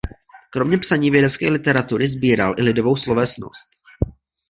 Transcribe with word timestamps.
Kromě 0.49 0.77
psaní 0.77 1.11
vědecké 1.11 1.49
literatury 1.49 2.07
sbíral 2.07 2.55
i 2.57 2.61
lidovou 2.61 2.95
slovesnost. 2.95 3.69